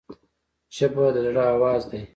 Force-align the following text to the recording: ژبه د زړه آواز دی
ژبه 0.75 1.05
د 1.13 1.17
زړه 1.25 1.43
آواز 1.53 1.81
دی 1.91 2.01